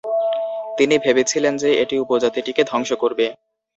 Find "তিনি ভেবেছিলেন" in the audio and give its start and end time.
0.77-1.53